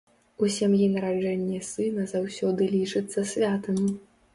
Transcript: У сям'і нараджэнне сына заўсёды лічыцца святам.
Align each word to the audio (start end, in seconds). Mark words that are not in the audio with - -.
У 0.45 0.47
сям'і 0.55 0.87
нараджэнне 0.93 1.61
сына 1.69 2.09
заўсёды 2.17 2.73
лічыцца 2.77 3.31
святам. 3.35 3.77